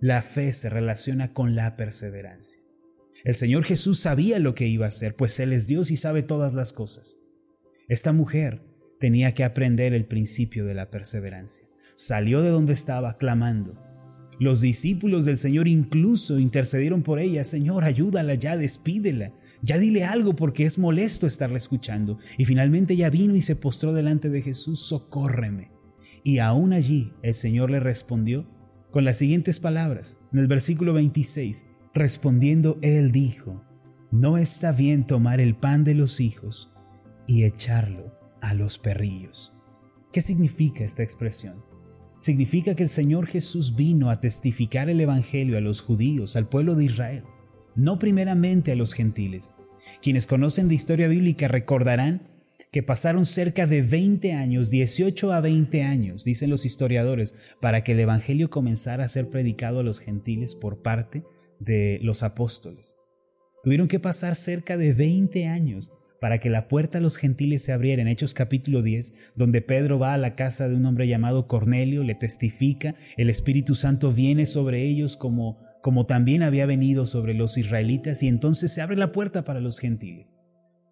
La 0.00 0.22
fe 0.22 0.52
se 0.52 0.70
relaciona 0.70 1.32
con 1.32 1.54
la 1.54 1.76
perseverancia. 1.76 2.67
El 3.24 3.34
Señor 3.34 3.64
Jesús 3.64 4.00
sabía 4.00 4.38
lo 4.38 4.54
que 4.54 4.68
iba 4.68 4.86
a 4.86 4.88
hacer, 4.88 5.16
pues 5.16 5.38
Él 5.40 5.52
es 5.52 5.66
Dios 5.66 5.90
y 5.90 5.96
sabe 5.96 6.22
todas 6.22 6.54
las 6.54 6.72
cosas. 6.72 7.18
Esta 7.88 8.12
mujer 8.12 8.62
tenía 9.00 9.34
que 9.34 9.44
aprender 9.44 9.92
el 9.92 10.06
principio 10.06 10.64
de 10.64 10.74
la 10.74 10.90
perseverancia. 10.90 11.66
Salió 11.94 12.42
de 12.42 12.50
donde 12.50 12.74
estaba 12.74 13.16
clamando. 13.16 13.82
Los 14.38 14.60
discípulos 14.60 15.24
del 15.24 15.36
Señor 15.36 15.66
incluso 15.66 16.38
intercedieron 16.38 17.02
por 17.02 17.18
ella. 17.18 17.42
Señor, 17.42 17.82
ayúdala 17.84 18.34
ya, 18.34 18.56
despídela. 18.56 19.32
Ya 19.62 19.78
dile 19.78 20.04
algo 20.04 20.36
porque 20.36 20.64
es 20.64 20.78
molesto 20.78 21.26
estarla 21.26 21.58
escuchando. 21.58 22.18
Y 22.36 22.44
finalmente 22.44 22.94
ella 22.94 23.10
vino 23.10 23.34
y 23.34 23.42
se 23.42 23.56
postró 23.56 23.92
delante 23.92 24.28
de 24.28 24.42
Jesús, 24.42 24.80
socórreme. 24.86 25.72
Y 26.22 26.38
aún 26.38 26.72
allí 26.72 27.12
el 27.22 27.34
Señor 27.34 27.70
le 27.70 27.80
respondió 27.80 28.46
con 28.92 29.04
las 29.04 29.18
siguientes 29.18 29.58
palabras. 29.58 30.20
En 30.32 30.38
el 30.38 30.46
versículo 30.46 30.92
26, 30.92 31.66
Respondiendo 31.94 32.78
él 32.82 33.12
dijo, 33.12 33.62
No 34.10 34.38
está 34.38 34.72
bien 34.72 35.06
tomar 35.06 35.40
el 35.40 35.56
pan 35.56 35.84
de 35.84 35.94
los 35.94 36.20
hijos 36.20 36.70
y 37.26 37.44
echarlo 37.44 38.14
a 38.40 38.54
los 38.54 38.78
perrillos. 38.78 39.52
¿Qué 40.12 40.20
significa 40.20 40.84
esta 40.84 41.02
expresión? 41.02 41.62
Significa 42.18 42.74
que 42.74 42.82
el 42.82 42.88
Señor 42.88 43.26
Jesús 43.26 43.76
vino 43.76 44.10
a 44.10 44.20
testificar 44.20 44.88
el 44.90 45.00
Evangelio 45.00 45.56
a 45.56 45.60
los 45.60 45.80
judíos, 45.80 46.36
al 46.36 46.48
pueblo 46.48 46.74
de 46.74 46.84
Israel, 46.84 47.24
no 47.76 47.98
primeramente 47.98 48.72
a 48.72 48.74
los 48.74 48.92
gentiles. 48.92 49.54
Quienes 50.02 50.26
conocen 50.26 50.68
de 50.68 50.74
historia 50.74 51.06
bíblica 51.06 51.48
recordarán 51.48 52.28
que 52.72 52.82
pasaron 52.82 53.24
cerca 53.24 53.66
de 53.66 53.82
20 53.82 54.32
años, 54.32 54.68
18 54.68 55.32
a 55.32 55.40
20 55.40 55.82
años, 55.82 56.24
dicen 56.24 56.50
los 56.50 56.66
historiadores, 56.66 57.34
para 57.60 57.82
que 57.82 57.92
el 57.92 58.00
Evangelio 58.00 58.50
comenzara 58.50 59.04
a 59.04 59.08
ser 59.08 59.30
predicado 59.30 59.80
a 59.80 59.82
los 59.84 60.00
gentiles 60.00 60.54
por 60.54 60.82
parte 60.82 61.22
de 61.60 61.98
los 62.02 62.22
apóstoles. 62.22 62.96
Tuvieron 63.62 63.88
que 63.88 64.00
pasar 64.00 64.34
cerca 64.34 64.76
de 64.76 64.92
20 64.92 65.46
años 65.46 65.90
para 66.20 66.38
que 66.40 66.50
la 66.50 66.68
puerta 66.68 66.98
a 66.98 67.00
los 67.00 67.16
gentiles 67.16 67.64
se 67.64 67.72
abriera 67.72 68.02
en 68.02 68.08
Hechos 68.08 68.34
capítulo 68.34 68.82
10, 68.82 69.32
donde 69.36 69.62
Pedro 69.62 69.98
va 69.98 70.14
a 70.14 70.18
la 70.18 70.34
casa 70.34 70.68
de 70.68 70.74
un 70.74 70.86
hombre 70.86 71.06
llamado 71.06 71.46
Cornelio, 71.46 72.02
le 72.02 72.14
testifica, 72.14 72.94
el 73.16 73.30
Espíritu 73.30 73.74
Santo 73.74 74.12
viene 74.12 74.46
sobre 74.46 74.82
ellos 74.82 75.16
como, 75.16 75.58
como 75.82 76.06
también 76.06 76.42
había 76.42 76.66
venido 76.66 77.06
sobre 77.06 77.34
los 77.34 77.56
israelitas 77.56 78.22
y 78.22 78.28
entonces 78.28 78.72
se 78.72 78.82
abre 78.82 78.96
la 78.96 79.12
puerta 79.12 79.44
para 79.44 79.60
los 79.60 79.78
gentiles. 79.78 80.36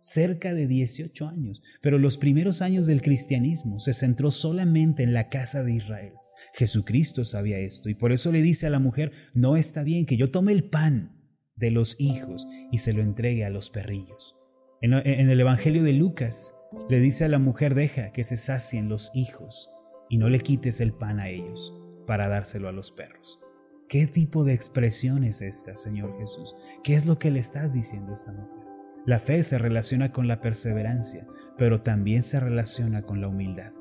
cerca 0.01 0.55
de 0.55 0.69
18 0.69 1.27
años, 1.27 1.63
pero 1.83 1.99
los 1.99 2.17
primeros 2.17 2.63
años 2.63 2.87
del 2.87 3.03
cristianismo 3.03 3.81
se 3.81 3.93
centró 3.93 4.31
solamente 4.31 5.03
en 5.03 5.13
la 5.13 5.29
casa 5.29 5.65
de 5.65 5.73
Israel. 5.73 6.13
Jesucristo 6.55 7.25
sabía 7.25 7.59
esto 7.59 7.88
y 7.88 7.95
por 7.95 8.12
eso 8.12 8.33
le 8.33 8.43
dice 8.43 8.66
a 8.66 8.71
la 8.71 8.78
mujer, 8.78 9.12
no 9.35 9.57
está 9.57 9.83
bien 9.83 10.07
que 10.07 10.16
yo 10.16 10.31
tome 10.31 10.52
el 10.52 10.69
pan 10.69 11.16
de 11.57 11.71
los 11.71 11.97
hijos 11.99 12.47
y 12.71 12.78
se 12.78 12.93
lo 12.93 13.02
entregue 13.02 13.45
a 13.45 13.50
los 13.50 13.71
perrillos. 13.71 14.37
En, 14.83 14.93
el 14.93 15.40
Evangelio 15.40 15.83
de 15.83 15.95
Lucas 15.95 16.55
le 16.90 17.00
dice 17.00 17.25
a 17.25 17.28
la 17.28 17.38
mujer, 17.38 17.75
deja 17.75 18.12
que 18.12 18.25
se 18.25 18.37
sacien 18.37 18.88
los 18.88 19.11
hijos 19.14 19.71
y 20.11 20.19
no 20.19 20.28
le 20.28 20.40
quites 20.40 20.81
el 20.81 20.93
pan 20.93 21.19
a 21.19 21.31
ellos 21.31 21.75
para 22.07 22.28
dárselo 22.28 22.69
a 22.69 22.73
los 22.73 22.93
perros. 22.93 23.40
¿Qué 23.88 24.07
tipo 24.07 24.45
de 24.45 24.52
expresión 24.52 25.25
es 25.25 25.40
esta, 25.40 25.76
Señor 25.76 26.19
Jesús? 26.19 26.55
¿Qué 26.85 26.95
es 26.95 27.07
lo 27.07 27.19
que 27.19 27.31
le 27.31 27.38
estás 27.38 27.73
diciendo 27.73 28.11
a 28.11 28.14
esta 28.14 28.33
mujer? 28.33 28.66
La 29.07 29.21
fe 29.21 29.43
se 29.45 29.59
relaciona 29.59 30.12
con 30.12 30.28
la 30.28 30.40
perseverancia, 30.40 31.26
pero 31.57 31.81
también 31.81 32.23
se 32.23 32.40
relaciona 32.40 33.02
con 33.02 33.21
la 33.21 33.28
humildad. 33.28 33.73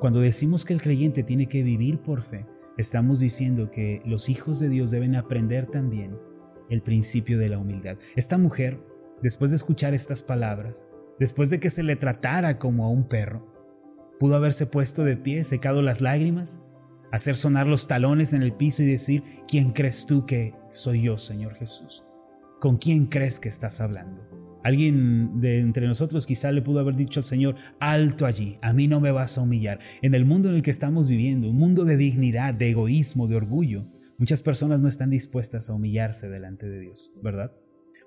Cuando 0.00 0.20
decimos 0.20 0.64
que 0.64 0.74
el 0.74 0.82
creyente 0.82 1.22
tiene 1.22 1.48
que 1.48 1.62
vivir 1.62 1.98
por 2.00 2.22
fe, 2.22 2.46
estamos 2.78 3.18
diciendo 3.18 3.70
que 3.70 4.00
los 4.04 4.28
hijos 4.28 4.60
de 4.60 4.68
Dios 4.68 4.90
deben 4.90 5.16
aprender 5.16 5.66
también 5.66 6.16
el 6.70 6.82
principio 6.82 7.38
de 7.38 7.48
la 7.48 7.58
humildad. 7.58 7.96
Esta 8.16 8.38
mujer, 8.38 8.80
después 9.22 9.50
de 9.50 9.56
escuchar 9.56 9.92
estas 9.92 10.22
palabras, 10.22 10.88
después 11.18 11.50
de 11.50 11.60
que 11.60 11.70
se 11.70 11.82
le 11.82 11.96
tratara 11.96 12.58
como 12.58 12.84
a 12.84 12.90
un 12.90 13.08
perro, 13.08 13.46
pudo 14.18 14.36
haberse 14.36 14.66
puesto 14.66 15.04
de 15.04 15.16
pie, 15.16 15.42
secado 15.44 15.82
las 15.82 16.00
lágrimas, 16.00 16.62
hacer 17.10 17.36
sonar 17.36 17.66
los 17.66 17.88
talones 17.88 18.32
en 18.32 18.42
el 18.42 18.52
piso 18.52 18.82
y 18.82 18.86
decir, 18.86 19.22
¿quién 19.48 19.72
crees 19.72 20.06
tú 20.06 20.26
que 20.26 20.54
soy 20.70 21.02
yo, 21.02 21.18
Señor 21.18 21.54
Jesús? 21.54 22.04
¿Con 22.60 22.78
quién 22.78 23.06
crees 23.06 23.40
que 23.40 23.48
estás 23.48 23.80
hablando? 23.80 24.41
Alguien 24.62 25.40
de 25.40 25.58
entre 25.58 25.86
nosotros 25.86 26.26
quizá 26.26 26.52
le 26.52 26.62
pudo 26.62 26.80
haber 26.80 26.94
dicho 26.94 27.20
al 27.20 27.24
Señor, 27.24 27.56
alto 27.80 28.26
allí, 28.26 28.58
a 28.62 28.72
mí 28.72 28.86
no 28.86 29.00
me 29.00 29.10
vas 29.10 29.36
a 29.38 29.42
humillar. 29.42 29.80
En 30.02 30.14
el 30.14 30.24
mundo 30.24 30.48
en 30.48 30.56
el 30.56 30.62
que 30.62 30.70
estamos 30.70 31.08
viviendo, 31.08 31.50
un 31.50 31.56
mundo 31.56 31.84
de 31.84 31.96
dignidad, 31.96 32.54
de 32.54 32.70
egoísmo, 32.70 33.26
de 33.26 33.36
orgullo, 33.36 33.86
muchas 34.18 34.42
personas 34.42 34.80
no 34.80 34.88
están 34.88 35.10
dispuestas 35.10 35.68
a 35.68 35.74
humillarse 35.74 36.28
delante 36.28 36.68
de 36.68 36.80
Dios, 36.80 37.10
¿verdad? 37.22 37.52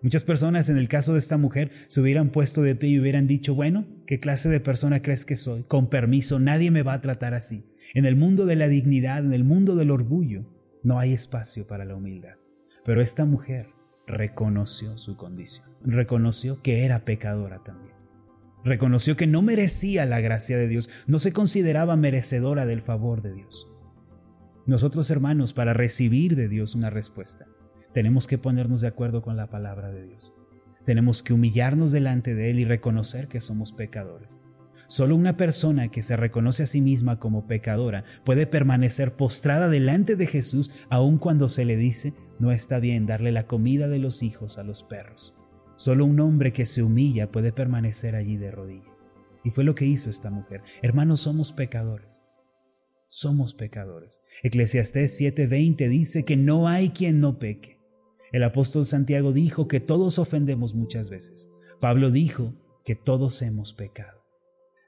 Muchas 0.02 0.24
personas 0.24 0.70
en 0.70 0.78
el 0.78 0.88
caso 0.88 1.14
de 1.14 1.20
esta 1.20 1.38
mujer 1.38 1.72
se 1.88 2.00
hubieran 2.00 2.30
puesto 2.30 2.62
de 2.62 2.76
pie 2.76 2.90
y 2.90 3.00
hubieran 3.00 3.28
dicho, 3.28 3.56
bueno, 3.56 3.88
¿qué 4.06 4.20
clase 4.20 4.50
de 4.50 4.60
persona 4.60 5.02
crees 5.02 5.26
que 5.26 5.36
soy? 5.36 5.64
Con 5.64 5.90
permiso, 5.90 6.40
nadie 6.40 6.70
me 6.72 6.84
va 6.84 6.94
a 6.94 7.02
tratar 7.02 7.34
así. 7.34 7.66
En 7.94 8.06
el 8.06 8.16
mundo 8.16 8.46
de 8.46 8.56
la 8.56 8.68
dignidad, 8.68 9.26
en 9.26 9.34
el 9.34 9.44
mundo 9.44 9.76
del 9.76 9.92
orgullo, 9.92 10.46
no 10.84 11.00
hay 11.00 11.14
espacio 11.14 11.66
para 11.66 11.86
la 11.86 11.96
humildad. 11.96 12.36
Pero 12.86 13.02
esta 13.02 13.26
mujer 13.26 13.75
reconoció 14.08 14.98
su 14.98 15.18
condición, 15.18 15.68
reconoció 15.82 16.62
que 16.62 16.86
era 16.86 17.06
pecadora 17.06 17.64
también. 17.64 17.96
Reconoció 18.64 19.16
que 19.16 19.28
no 19.28 19.42
merecía 19.42 20.06
la 20.06 20.22
gracia 20.22 20.58
de 20.58 20.68
Dios, 20.68 20.90
no 21.06 21.20
se 21.20 21.34
consideraba 21.34 21.96
merecedora 21.96 22.66
del 22.66 22.82
favor 22.82 23.22
de 23.22 23.34
Dios. 23.34 23.68
Nosotros, 24.66 25.12
hermanos, 25.12 25.54
para 25.54 25.74
recibir 25.74 26.36
de 26.36 26.48
Dios 26.48 26.74
una 26.74 26.90
respuesta, 26.90 27.46
tenemos 27.94 28.26
que 28.26 28.40
ponernos 28.40 28.82
de 28.82 28.88
acuerdo 28.88 29.22
con 29.22 29.38
la 29.38 29.48
palabra 29.48 29.92
de 29.92 30.08
Dios. 30.08 30.34
Tenemos 30.84 31.22
que 31.22 31.34
humillarnos 31.34 31.92
delante 31.92 32.34
de 32.34 32.50
Él 32.50 32.60
y 32.60 32.66
reconocer 32.66 33.28
que 33.28 33.40
somos 33.40 33.72
pecadores. 33.72 34.42
Solo 34.88 35.16
una 35.16 35.36
persona 35.38 35.90
que 35.90 36.04
se 36.04 36.16
reconoce 36.16 36.64
a 36.64 36.68
sí 36.68 36.82
misma 36.82 37.20
como 37.20 37.48
pecadora 37.48 38.04
puede 38.24 38.48
permanecer 38.48 39.14
postrada 39.14 39.68
delante 39.68 40.16
de 40.16 40.28
Jesús 40.28 40.72
aun 40.90 41.18
cuando 41.18 41.48
se 41.48 41.66
le 41.66 41.76
dice 41.76 42.14
no 42.40 42.52
está 42.52 42.80
bien 42.80 43.06
darle 43.06 43.32
la 43.32 43.48
comida 43.48 43.88
de 43.88 44.00
los 44.00 44.22
hijos 44.24 44.58
a 44.58 44.64
los 44.64 44.84
perros. 44.84 45.34
Solo 45.76 46.06
un 46.06 46.20
hombre 46.20 46.54
que 46.54 46.66
se 46.66 46.84
humilla 46.84 47.32
puede 47.32 47.52
permanecer 47.52 48.16
allí 48.16 48.38
de 48.38 48.52
rodillas. 48.52 49.10
Y 49.44 49.52
fue 49.52 49.64
lo 49.64 49.76
que 49.76 49.86
hizo 49.86 50.10
esta 50.10 50.30
mujer. 50.30 50.62
Hermanos, 50.82 51.22
somos 51.22 51.52
pecadores. 51.52 52.24
Somos 53.08 53.54
pecadores. 53.54 54.22
Eclesiastés 54.44 55.20
7:20 55.20 55.88
dice 55.88 56.26
que 56.26 56.38
no 56.38 56.68
hay 56.68 56.90
quien 56.90 57.20
no 57.20 57.38
peque. 57.38 57.80
El 58.32 58.44
apóstol 58.44 58.86
Santiago 58.86 59.32
dijo 59.32 59.68
que 59.68 59.80
todos 59.80 60.20
ofendemos 60.20 60.74
muchas 60.76 61.10
veces. 61.10 61.50
Pablo 61.80 62.10
dijo 62.10 62.54
que 62.84 62.96
todos 62.96 63.42
hemos 63.42 63.74
pecado. 63.74 64.15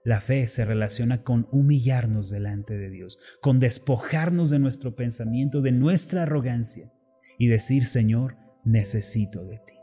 La 0.08 0.22
fe 0.22 0.48
se 0.48 0.64
relaciona 0.64 1.22
con 1.22 1.50
humillarnos 1.52 2.30
delante 2.30 2.78
de 2.78 2.90
Dios, 2.90 3.20
con 3.42 3.60
despojarnos 3.60 4.50
de 4.50 4.58
nuestro 4.58 4.96
pensamiento, 4.96 5.60
de 5.60 5.74
nuestra 5.74 6.24
arrogancia 6.24 6.94
y 7.38 7.48
decir, 7.48 7.86
Señor, 7.86 8.38
necesito 8.64 9.44
de 9.44 9.58
ti. 9.58 9.74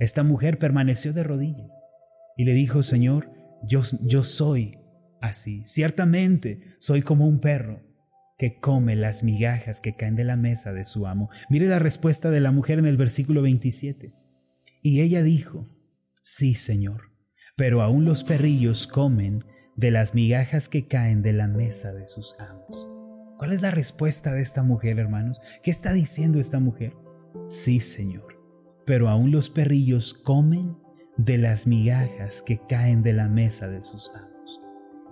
Esta 0.00 0.24
mujer 0.24 0.58
permaneció 0.58 1.12
de 1.12 1.22
rodillas 1.22 1.84
y 2.36 2.46
le 2.46 2.52
dijo, 2.52 2.82
Señor, 2.82 3.30
yo, 3.62 3.84
soy 4.24 4.76
así. 5.20 5.62
Ciertamente 5.62 6.74
soy 6.80 7.02
como 7.02 7.28
un 7.28 7.38
perro 7.38 7.80
que 8.36 8.58
come 8.58 8.96
las 8.96 9.22
migajas 9.22 9.80
que 9.80 9.94
caen 9.94 10.16
de 10.16 10.24
la 10.24 10.34
mesa 10.34 10.72
de 10.72 10.84
su 10.84 11.06
amo. 11.06 11.30
Mire 11.48 11.68
la 11.68 11.78
respuesta 11.78 12.28
de 12.28 12.40
la 12.40 12.50
mujer 12.50 12.80
en 12.80 12.86
el 12.86 12.96
versículo 12.96 13.40
27. 13.40 14.14
Y 14.82 15.00
ella 15.00 15.22
dijo, 15.22 15.62
sí, 16.22 16.56
Señor 16.56 17.13
pero 17.56 17.82
aún 17.82 18.04
los 18.04 18.24
perrillos 18.24 18.86
comen 18.86 19.44
de 19.76 19.90
las 19.90 20.14
migajas 20.14 20.68
que 20.68 20.86
caen 20.86 21.22
de 21.22 21.32
la 21.32 21.46
mesa 21.46 21.92
de 21.92 22.06
sus 22.06 22.36
amos. 22.38 22.86
¿Cuál 23.38 23.52
es 23.52 23.62
la 23.62 23.70
respuesta 23.70 24.32
de 24.32 24.42
esta 24.42 24.62
mujer, 24.62 24.98
hermanos? 24.98 25.40
¿Qué 25.62 25.70
está 25.70 25.92
diciendo 25.92 26.40
esta 26.40 26.60
mujer? 26.60 26.94
Sí, 27.46 27.80
Señor, 27.80 28.40
pero 28.84 29.08
aún 29.08 29.30
los 29.30 29.50
perrillos 29.50 30.14
comen 30.14 30.76
de 31.16 31.38
las 31.38 31.66
migajas 31.66 32.42
que 32.42 32.60
caen 32.68 33.02
de 33.02 33.12
la 33.12 33.28
mesa 33.28 33.68
de 33.68 33.82
sus 33.82 34.10
amos. 34.14 34.60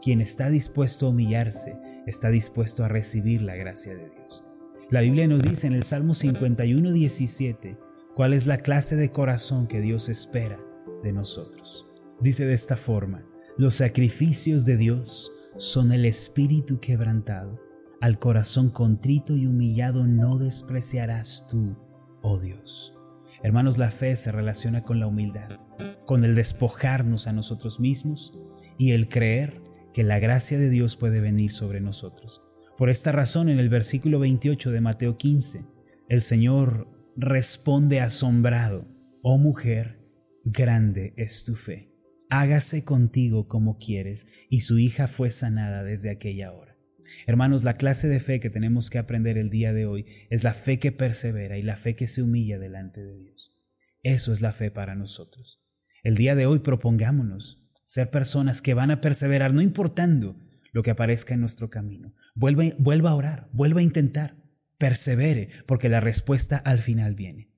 Quien 0.00 0.20
está 0.20 0.50
dispuesto 0.50 1.06
a 1.06 1.10
humillarse 1.10 1.78
está 2.06 2.30
dispuesto 2.30 2.84
a 2.84 2.88
recibir 2.88 3.42
la 3.42 3.54
gracia 3.54 3.94
de 3.94 4.08
Dios. 4.10 4.44
La 4.90 5.00
Biblia 5.00 5.28
nos 5.28 5.42
dice 5.42 5.68
en 5.68 5.74
el 5.74 5.84
Salmo 5.84 6.14
51, 6.14 6.92
17 6.92 7.78
cuál 8.14 8.34
es 8.34 8.46
la 8.46 8.58
clase 8.58 8.96
de 8.96 9.10
corazón 9.10 9.66
que 9.68 9.80
Dios 9.80 10.08
espera 10.08 10.58
de 11.02 11.12
nosotros. 11.12 11.91
Dice 12.22 12.46
de 12.46 12.54
esta 12.54 12.76
forma, 12.76 13.26
los 13.58 13.74
sacrificios 13.74 14.64
de 14.64 14.76
Dios 14.76 15.32
son 15.56 15.90
el 15.90 16.04
espíritu 16.04 16.78
quebrantado. 16.78 17.60
Al 18.00 18.20
corazón 18.20 18.70
contrito 18.70 19.36
y 19.36 19.46
humillado 19.46 20.06
no 20.06 20.38
despreciarás 20.38 21.48
tú, 21.50 21.76
oh 22.22 22.38
Dios. 22.38 22.94
Hermanos, 23.42 23.76
la 23.76 23.90
fe 23.90 24.14
se 24.14 24.30
relaciona 24.30 24.84
con 24.84 25.00
la 25.00 25.08
humildad, 25.08 25.58
con 26.06 26.22
el 26.22 26.36
despojarnos 26.36 27.26
a 27.26 27.32
nosotros 27.32 27.80
mismos 27.80 28.38
y 28.78 28.92
el 28.92 29.08
creer 29.08 29.60
que 29.92 30.04
la 30.04 30.20
gracia 30.20 30.60
de 30.60 30.70
Dios 30.70 30.94
puede 30.94 31.20
venir 31.20 31.50
sobre 31.50 31.80
nosotros. 31.80 32.40
Por 32.78 32.88
esta 32.88 33.10
razón, 33.10 33.48
en 33.48 33.58
el 33.58 33.68
versículo 33.68 34.20
28 34.20 34.70
de 34.70 34.80
Mateo 34.80 35.16
15, 35.16 35.64
el 36.08 36.20
Señor 36.20 36.86
responde 37.16 38.00
asombrado, 38.00 38.86
oh 39.22 39.38
mujer, 39.38 39.98
grande 40.44 41.14
es 41.16 41.42
tu 41.42 41.56
fe 41.56 41.91
hágase 42.32 42.82
contigo 42.82 43.46
como 43.46 43.76
quieres, 43.76 44.26
y 44.48 44.62
su 44.62 44.78
hija 44.78 45.06
fue 45.06 45.28
sanada 45.28 45.84
desde 45.84 46.10
aquella 46.10 46.50
hora. 46.50 46.78
Hermanos, 47.26 47.62
la 47.62 47.74
clase 47.74 48.08
de 48.08 48.20
fe 48.20 48.40
que 48.40 48.48
tenemos 48.48 48.88
que 48.88 48.98
aprender 48.98 49.36
el 49.36 49.50
día 49.50 49.74
de 49.74 49.84
hoy 49.84 50.06
es 50.30 50.42
la 50.42 50.54
fe 50.54 50.78
que 50.78 50.92
persevera 50.92 51.58
y 51.58 51.62
la 51.62 51.76
fe 51.76 51.94
que 51.94 52.08
se 52.08 52.22
humilla 52.22 52.58
delante 52.58 53.04
de 53.04 53.18
Dios. 53.18 53.54
Eso 54.02 54.32
es 54.32 54.40
la 54.40 54.52
fe 54.52 54.70
para 54.70 54.94
nosotros. 54.94 55.62
El 56.02 56.16
día 56.16 56.34
de 56.34 56.46
hoy 56.46 56.60
propongámonos 56.60 57.68
ser 57.84 58.08
personas 58.08 58.62
que 58.62 58.72
van 58.72 58.90
a 58.90 59.02
perseverar, 59.02 59.52
no 59.52 59.60
importando 59.60 60.40
lo 60.72 60.82
que 60.82 60.90
aparezca 60.90 61.34
en 61.34 61.40
nuestro 61.40 61.68
camino. 61.68 62.14
Vuelva, 62.34 62.64
vuelva 62.78 63.10
a 63.10 63.14
orar, 63.14 63.50
vuelva 63.52 63.80
a 63.80 63.84
intentar, 63.84 64.42
persevere, 64.78 65.50
porque 65.66 65.90
la 65.90 66.00
respuesta 66.00 66.56
al 66.56 66.78
final 66.78 67.14
viene. 67.14 67.52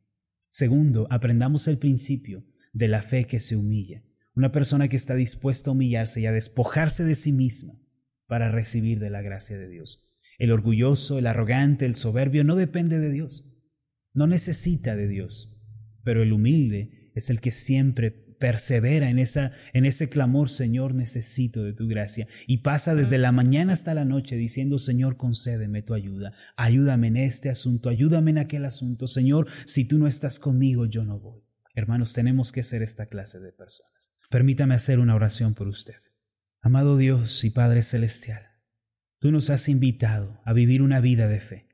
Segundo, 0.50 1.06
aprendamos 1.10 1.68
el 1.68 1.78
principio 1.78 2.44
de 2.72 2.88
la 2.88 3.02
fe 3.02 3.28
que 3.28 3.38
se 3.38 3.54
humilla. 3.54 4.02
Una 4.34 4.50
persona 4.50 4.88
que 4.88 4.96
está 4.96 5.14
dispuesta 5.14 5.70
a 5.70 5.72
humillarse 5.72 6.20
y 6.20 6.26
a 6.26 6.32
despojarse 6.32 7.04
de 7.04 7.14
sí 7.14 7.32
misma 7.32 7.74
para 8.26 8.50
recibir 8.50 8.98
de 8.98 9.10
la 9.10 9.22
gracia 9.22 9.56
de 9.56 9.68
Dios. 9.68 10.10
El 10.38 10.50
orgulloso, 10.50 11.18
el 11.18 11.26
arrogante, 11.26 11.86
el 11.86 11.94
soberbio 11.94 12.42
no 12.42 12.56
depende 12.56 12.98
de 12.98 13.10
Dios. 13.10 13.52
No 14.12 14.26
necesita 14.26 14.96
de 14.96 15.06
Dios. 15.06 15.56
Pero 16.02 16.22
el 16.22 16.32
humilde 16.32 17.12
es 17.14 17.30
el 17.30 17.40
que 17.40 17.52
siempre 17.52 18.10
persevera 18.10 19.08
en, 19.08 19.18
en 19.18 19.86
ese 19.86 20.08
clamor, 20.08 20.50
Señor, 20.50 20.94
necesito 20.94 21.62
de 21.62 21.72
tu 21.72 21.86
gracia. 21.86 22.26
Y 22.46 22.58
pasa 22.58 22.94
desde 22.94 23.18
la 23.18 23.32
mañana 23.32 23.72
hasta 23.72 23.94
la 23.94 24.04
noche 24.04 24.36
diciendo, 24.36 24.78
Señor, 24.78 25.16
concédeme 25.16 25.82
tu 25.82 25.94
ayuda. 25.94 26.32
Ayúdame 26.56 27.08
en 27.08 27.16
este 27.16 27.50
asunto, 27.50 27.88
ayúdame 27.88 28.32
en 28.32 28.38
aquel 28.38 28.64
asunto. 28.64 29.06
Señor, 29.06 29.46
si 29.64 29.86
tú 29.86 29.98
no 29.98 30.08
estás 30.08 30.38
conmigo, 30.38 30.86
yo 30.86 31.04
no 31.04 31.20
voy. 31.20 31.42
Hermanos, 31.74 32.12
tenemos 32.12 32.52
que 32.52 32.62
ser 32.62 32.82
esta 32.82 33.06
clase 33.06 33.40
de 33.40 33.52
personas. 33.52 34.13
Permítame 34.34 34.74
hacer 34.74 34.98
una 34.98 35.14
oración 35.14 35.54
por 35.54 35.68
usted. 35.68 36.02
Amado 36.60 36.96
Dios 36.96 37.44
y 37.44 37.50
Padre 37.50 37.82
Celestial, 37.82 38.42
tú 39.20 39.30
nos 39.30 39.48
has 39.48 39.68
invitado 39.68 40.40
a 40.44 40.52
vivir 40.52 40.82
una 40.82 40.98
vida 40.98 41.28
de 41.28 41.38
fe. 41.38 41.68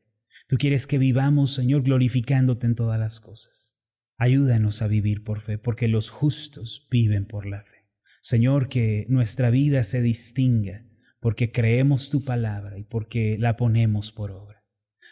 Tú 0.47 0.59
quieres 0.59 0.87
que 0.87 0.99
vivamos, 0.99 1.55
Señor, 1.55 1.85
glorificándote 1.85 2.67
en 2.67 2.75
todas 2.75 3.01
las 3.01 3.19
cosas. 3.19 3.79
Ayúdanos 4.19 4.83
a 4.83 4.89
vivir 4.89 5.25
por 5.25 5.41
fe, 5.41 5.57
porque 5.57 5.89
los 5.89 6.11
justos 6.11 6.87
viven 6.91 7.25
por 7.25 7.47
la 7.47 7.63
fe. 7.63 7.89
Señor, 8.21 8.69
que 8.69 9.07
nuestra 9.09 9.49
vida 9.49 9.83
se 9.83 10.03
distinga 10.03 10.85
porque 11.19 11.53
creemos 11.53 12.11
tu 12.11 12.27
palabra 12.27 12.77
y 12.77 12.83
porque 12.83 13.39
la 13.39 13.57
ponemos 13.57 14.13
por 14.13 14.33
obra. 14.33 14.60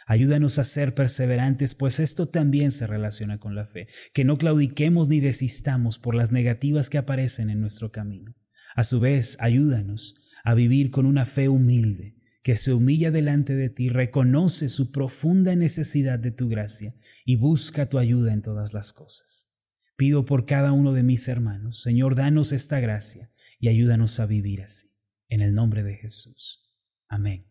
Ayúdanos 0.08 0.58
a 0.58 0.64
ser 0.64 0.94
perseverantes, 0.94 1.74
pues 1.74 2.00
esto 2.00 2.28
también 2.28 2.72
se 2.72 2.86
relaciona 2.86 3.38
con 3.38 3.54
la 3.54 3.66
fe, 3.66 3.88
que 4.14 4.24
no 4.24 4.38
claudiquemos 4.38 5.06
ni 5.08 5.20
desistamos 5.20 5.98
por 5.98 6.14
las 6.14 6.32
negativas 6.32 6.88
que 6.88 6.96
aparecen 6.96 7.50
en 7.50 7.60
nuestro 7.60 7.92
camino. 7.92 8.34
A 8.74 8.84
su 8.84 9.00
vez, 9.00 9.36
ayúdanos 9.38 10.14
a 10.44 10.54
vivir 10.54 10.90
con 10.90 11.04
una 11.04 11.26
fe 11.26 11.50
humilde, 11.50 12.16
que 12.42 12.56
se 12.56 12.72
humilla 12.72 13.10
delante 13.10 13.54
de 13.54 13.68
ti, 13.68 13.90
reconoce 13.90 14.70
su 14.70 14.92
profunda 14.92 15.54
necesidad 15.54 16.18
de 16.18 16.30
tu 16.30 16.48
gracia 16.48 16.94
y 17.26 17.36
busca 17.36 17.90
tu 17.90 17.98
ayuda 17.98 18.32
en 18.32 18.40
todas 18.40 18.72
las 18.72 18.94
cosas. 18.94 19.50
Pido 19.96 20.24
por 20.24 20.46
cada 20.46 20.72
uno 20.72 20.94
de 20.94 21.02
mis 21.02 21.28
hermanos, 21.28 21.82
Señor, 21.82 22.14
danos 22.14 22.52
esta 22.52 22.80
gracia 22.80 23.28
y 23.60 23.68
ayúdanos 23.68 24.20
a 24.20 24.26
vivir 24.26 24.62
así. 24.62 24.88
En 25.28 25.42
el 25.42 25.54
nombre 25.54 25.82
de 25.82 25.96
Jesús. 25.96 26.62
Amén 27.08 27.44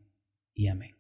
y 0.55 0.69
amén. 0.69 0.96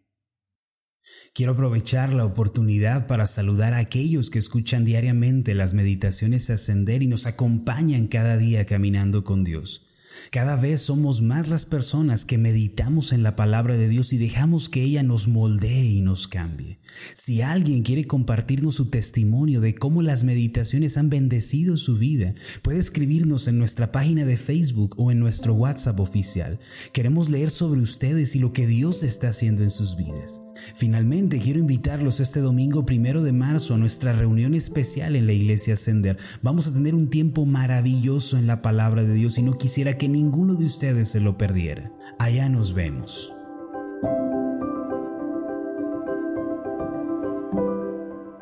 Quiero 1.33 1.51
aprovechar 1.51 2.13
la 2.13 2.25
oportunidad 2.25 3.05
para 3.05 3.27
saludar 3.27 3.73
a 3.73 3.77
aquellos 3.77 4.29
que 4.29 4.39
escuchan 4.39 4.85
diariamente 4.85 5.53
las 5.53 5.73
meditaciones 5.73 6.49
ascender 6.49 7.03
y 7.03 7.07
nos 7.07 7.25
acompañan 7.25 8.07
cada 8.07 8.37
día 8.37 8.65
caminando 8.65 9.23
con 9.23 9.43
Dios. 9.43 9.87
Cada 10.31 10.55
vez 10.55 10.81
somos 10.81 11.21
más 11.21 11.47
las 11.47 11.65
personas 11.65 12.25
que 12.25 12.37
meditamos 12.37 13.11
en 13.11 13.23
la 13.23 13.35
palabra 13.35 13.77
de 13.77 13.87
Dios 13.87 14.13
y 14.13 14.17
dejamos 14.17 14.69
que 14.69 14.83
ella 14.83 15.03
nos 15.03 15.27
moldee 15.27 15.85
y 15.85 16.01
nos 16.01 16.27
cambie. 16.27 16.79
Si 17.15 17.41
alguien 17.41 17.83
quiere 17.83 18.07
compartirnos 18.07 18.75
su 18.75 18.89
testimonio 18.89 19.61
de 19.61 19.75
cómo 19.75 20.01
las 20.01 20.23
meditaciones 20.23 20.97
han 20.97 21.09
bendecido 21.09 21.77
su 21.77 21.97
vida, 21.97 22.33
puede 22.61 22.79
escribirnos 22.79 23.47
en 23.47 23.59
nuestra 23.59 23.91
página 23.91 24.25
de 24.25 24.37
Facebook 24.37 24.95
o 24.97 25.11
en 25.11 25.19
nuestro 25.19 25.53
WhatsApp 25.53 25.99
oficial. 25.99 26.59
Queremos 26.93 27.29
leer 27.29 27.49
sobre 27.49 27.81
ustedes 27.81 28.35
y 28.35 28.39
lo 28.39 28.53
que 28.53 28.67
Dios 28.67 29.03
está 29.03 29.29
haciendo 29.29 29.63
en 29.63 29.69
sus 29.69 29.95
vidas. 29.95 30.41
Finalmente, 30.75 31.39
quiero 31.39 31.59
invitarlos 31.59 32.19
este 32.19 32.39
domingo 32.39 32.85
primero 32.85 33.23
de 33.23 33.31
marzo 33.31 33.73
a 33.73 33.77
nuestra 33.77 34.11
reunión 34.11 34.53
especial 34.53 35.15
en 35.15 35.27
la 35.27 35.33
iglesia 35.33 35.75
Ascender. 35.75 36.17
Vamos 36.41 36.67
a 36.67 36.73
tener 36.73 36.95
un 36.95 37.09
tiempo 37.09 37.45
maravilloso 37.45 38.37
en 38.37 38.47
la 38.47 38.61
palabra 38.61 39.03
de 39.03 39.13
Dios 39.13 39.37
y 39.37 39.43
no 39.43 39.57
quisiera 39.57 39.97
que 39.97 40.07
ninguno 40.07 40.55
de 40.55 40.65
ustedes 40.65 41.09
se 41.09 41.19
lo 41.19 41.37
perdiera. 41.37 41.91
Allá 42.19 42.49
nos 42.49 42.73
vemos. 42.73 43.33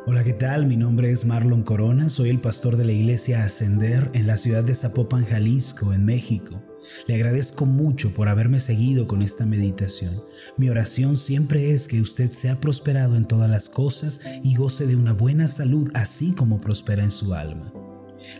Hola, 0.07 0.23
¿qué 0.23 0.33
tal? 0.33 0.67
Mi 0.67 0.77
nombre 0.77 1.11
es 1.11 1.25
Marlon 1.25 1.63
Corona, 1.63 2.09
soy 2.09 2.29
el 2.29 2.39
pastor 2.39 2.77
de 2.77 2.85
la 2.85 2.91
iglesia 2.91 3.43
Ascender 3.43 4.11
en 4.13 4.27
la 4.27 4.37
ciudad 4.37 4.63
de 4.63 4.75
Zapopan, 4.75 5.25
Jalisco, 5.25 5.93
en 5.93 6.05
México. 6.05 6.61
Le 7.07 7.15
agradezco 7.15 7.65
mucho 7.65 8.13
por 8.13 8.27
haberme 8.27 8.59
seguido 8.59 9.07
con 9.07 9.21
esta 9.21 9.45
meditación. 9.45 10.21
Mi 10.57 10.69
oración 10.69 11.17
siempre 11.17 11.71
es 11.71 11.87
que 11.87 12.01
usted 12.01 12.31
sea 12.31 12.59
prosperado 12.59 13.15
en 13.15 13.25
todas 13.25 13.49
las 13.49 13.69
cosas 13.69 14.19
y 14.43 14.55
goce 14.55 14.85
de 14.85 14.95
una 14.95 15.13
buena 15.13 15.47
salud 15.47 15.89
así 15.93 16.33
como 16.33 16.59
prospera 16.59 17.03
en 17.03 17.11
su 17.11 17.33
alma. 17.33 17.73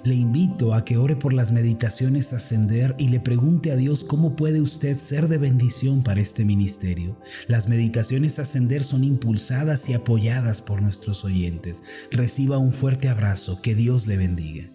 Le 0.04 0.16
invito 0.16 0.74
a 0.74 0.84
que 0.84 0.98
ore 0.98 1.16
por 1.16 1.34
las 1.34 1.52
meditaciones 1.52 2.34
ascender 2.34 2.96
y 2.98 3.10
le 3.10 3.20
pregunte 3.20 3.72
a 3.72 3.76
Dios 3.76 4.04
cómo 4.04 4.36
puede 4.36 4.62
usted 4.62 4.98
ser 4.98 5.28
de 5.28 5.38
bendición 5.38 6.04
para 6.04 6.22
este 6.22 6.46
ministerio. 6.46 7.20
Las 7.48 7.68
meditaciones 7.68 8.40
ascender 8.40 8.84
son 8.84 9.04
impulsadas 9.04 9.90
y 9.90 9.94
apoyadas 9.94 10.62
por 10.62 10.82
nuestros 10.82 11.24
oyentes. 11.24 11.84
Reciba 12.12 12.58
un 12.58 12.74
fuerte 12.74 13.10
abrazo, 13.10 13.62
que 13.62 13.76
Dios 13.76 14.08
le 14.08 14.18
bendiga. 14.18 14.75